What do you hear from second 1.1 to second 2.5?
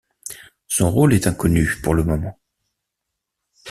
est inconnu pour le moment.